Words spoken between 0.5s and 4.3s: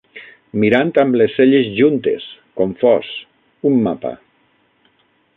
Mirant amb les celles juntes, confós, un mapa